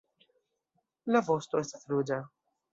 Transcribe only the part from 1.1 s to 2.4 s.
La vosto estas ruĝa.